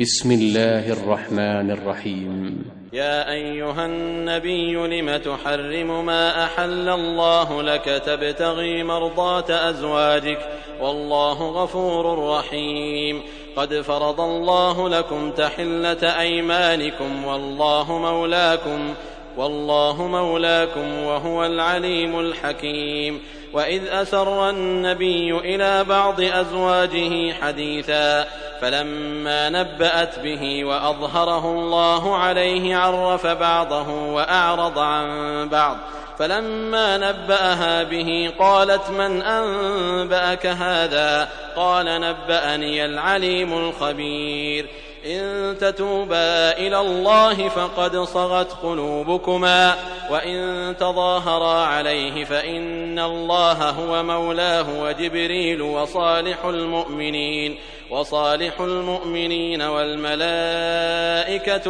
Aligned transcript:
بسم 0.00 0.32
الله 0.32 0.92
الرحمن 0.92 1.70
الرحيم. 1.70 2.64
يا 2.92 3.32
أيها 3.32 3.86
النبي 3.86 4.74
لم 4.74 5.16
تحرم 5.16 6.06
ما 6.06 6.44
أحل 6.44 6.88
الله 6.88 7.62
لك 7.62 8.02
تبتغي 8.06 8.82
مرضاه 8.82 9.70
أزواجك؟ 9.70 10.38
والله 10.80 11.62
غفور 11.62 12.28
رحيم. 12.38 13.22
قد 13.56 13.80
فرض 13.80 14.20
الله 14.20 14.88
لكم 14.88 15.30
تحلة 15.30 16.20
أيمانكم 16.20 17.24
والله 17.24 17.98
مولاكم 17.98 18.94
والله 19.36 20.06
مولاكم 20.06 20.98
وهو 20.98 21.46
العليم 21.46 22.20
الحكيم. 22.20 23.20
وإذ 23.52 23.82
أسر 23.88 24.50
النبي 24.50 25.38
إلى 25.38 25.84
بعض 25.84 26.20
أزواجه 26.20 27.32
حديثا 27.32 28.26
فلما 28.60 29.48
نبأت 29.48 30.18
به 30.18 30.64
وأظهره 30.64 31.50
الله 31.50 32.16
عليه 32.16 32.76
عرف 32.76 33.26
بعضه 33.26 33.88
وأعرض 33.90 34.78
عن 34.78 35.48
بعض. 35.48 35.76
فلما 36.18 36.96
نبأها 36.96 37.82
به 37.82 38.32
قالت 38.38 38.90
من 38.90 39.22
أنبأك 39.22 40.46
هذا؟ 40.46 41.28
قال 41.56 42.00
نبأني 42.00 42.84
العليم 42.84 43.52
الخبير. 43.52 44.66
إن 45.06 45.56
تتوبا 45.58 46.58
إلى 46.58 46.80
الله 46.80 47.48
فقد 47.48 47.96
صغت 47.96 48.52
قلوبكما 48.62 49.74
وإن 50.10 50.74
تظاهرا 50.80 51.64
عليه 51.64 52.24
فإن 52.24 52.98
الله 52.98 53.70
هو 53.70 54.02
مولاه 54.02 54.82
وجبريل 54.82 55.62
وصالح 55.62 56.44
المؤمنين. 56.44 57.58
وصالح 57.90 58.60
المؤمنين 58.60 59.62
والملائكة 59.62 60.96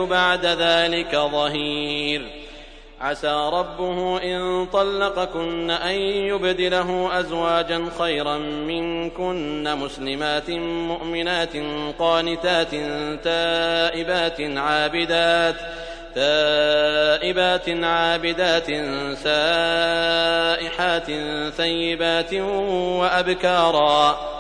بعد 0.07 0.47
ذلك 0.47 1.17
ظهير. 1.17 2.47
عسى 3.01 3.51
ربه 3.53 4.23
إن 4.23 4.67
طلقكن 4.67 5.71
أن 5.71 5.95
يبدله 6.01 7.21
أزواجا 7.21 7.89
خيرا 7.99 8.39
منكن 8.39 9.77
مسلمات 9.79 10.51
مؤمنات 10.51 11.57
قانتات 11.99 12.71
تائبات 13.25 14.41
عابدات 14.41 15.55
تائبات 16.15 17.69
عابدات 17.69 18.67
سائحات 19.17 21.07
ثيبات 21.57 22.35
وأبكارا. 23.01 24.36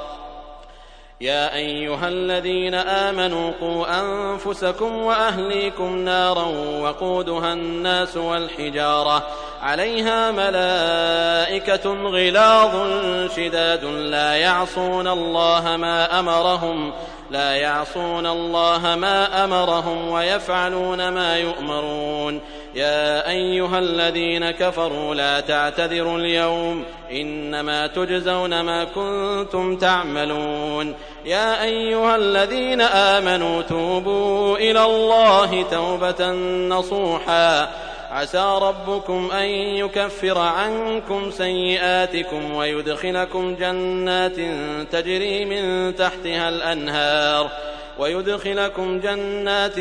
يا 1.21 1.55
أيها 1.55 2.09
الذين 2.09 2.75
آمنوا 2.75 3.53
قوا 3.61 4.01
أنفسكم 4.01 4.97
وأهليكم 4.97 5.99
نارا 5.99 6.45
وقودها 6.81 7.53
الناس 7.53 8.17
والحجارة 8.17 9.27
عليها 9.63 10.31
ملائكة 10.31 11.91
غلاظ 12.11 12.73
شداد 13.37 13.85
لا 13.85 14.35
يعصون 14.35 15.09
الله 15.09 15.77
ما 15.77 16.21
أمرهم 16.21 16.93
لا 17.31 17.57
يعصون 17.57 18.27
الله 18.27 18.95
ما 18.95 19.45
أمرهم 19.45 20.09
ويفعلون 20.09 21.09
ما 21.09 21.37
يؤمرون. 21.37 22.41
يا 22.75 23.29
أيها 23.29 23.79
الذين 23.79 24.51
كفروا 24.51 25.15
لا 25.15 25.41
تعتذروا 25.41 26.19
اليوم 26.19 26.85
إنما 27.11 27.87
تجزون 27.87 28.61
ما 28.61 28.85
كنتم 28.85 29.77
تعملون. 29.77 30.95
يا 31.25 31.63
أيها 31.63 32.17
الذين 32.17 32.81
آمنوا 32.81 33.63
توبوا 33.63 34.57
إلى 34.57 34.85
الله 34.85 35.63
توبة 35.63 36.31
نصوحا. 36.69 37.69
عسى 38.17 38.59
ربكم 38.63 39.31
أن 39.33 39.49
يكفر 39.49 40.39
عنكم 40.39 41.31
سيئاتكم 41.31 42.55
ويدخلكم 42.55 43.55
جنات 43.55 44.37
تجري 44.93 45.45
من 45.45 45.97
تحتها 45.97 46.49
الأنهار 46.49 47.51
ويدخلكم 47.99 49.01
جنات 49.01 49.75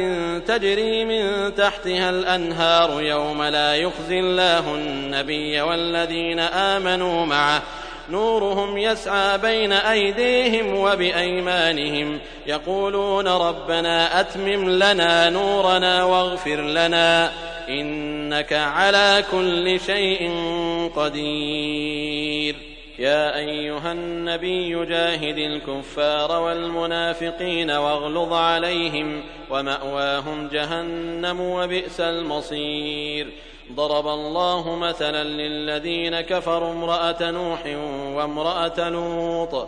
تجري 0.48 1.06
من 1.06 1.56
تحتها 1.56 2.10
الأنهار 2.10 3.02
يوم 3.02 3.44
لا 3.44 3.76
يخزي 3.76 4.20
الله 4.20 4.76
النبي 4.76 5.62
والذين 5.62 6.40
آمنوا 6.40 7.26
معه. 7.26 7.62
نورهم 8.10 8.78
يسعى 8.78 9.38
بين 9.38 9.72
أيديهم 9.72 10.76
وبأيمانهم. 10.76 12.20
يقولون 12.48 13.28
ربنا 13.28 14.20
أتمم 14.20 14.70
لنا 14.70 15.30
نورنا 15.30 16.04
واغفر 16.04 16.62
لنا. 16.62 17.32
إنك 17.70 18.54
على 18.54 19.24
كل 19.32 19.80
شيء 19.80 20.32
قدير. 20.96 22.56
يا 23.00 23.36
أيها 23.36 23.92
النبي 23.92 24.86
جاهد 24.86 25.38
الكفار 25.38 26.42
والمنافقين 26.42 27.72
واغلظ 27.72 28.34
عليهم 28.34 29.24
ومأواهم 29.50 30.48
جهنم 30.48 31.40
وبئس 31.40 32.00
المصير. 32.00 33.28
ضرب 33.74 34.08
الله 34.08 34.76
مثلا 34.76 35.24
للذين 35.24 36.22
كفروا 36.22 36.72
امرأة 36.72 37.32
نوح 37.32 37.60
وامرأة 38.16 38.90
لوط. 38.90 39.68